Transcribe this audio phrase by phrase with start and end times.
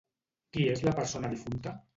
[0.55, 1.79] Qui és la persona difunta?